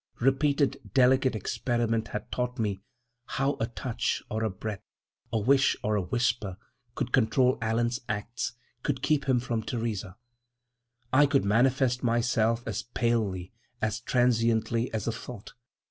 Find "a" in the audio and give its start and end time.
3.59-3.67, 4.43-4.49, 5.31-5.37, 5.95-6.01, 15.05-15.11